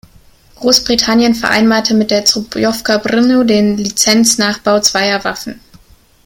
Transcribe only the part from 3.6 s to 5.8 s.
Lizenznachbau zweier Waffen.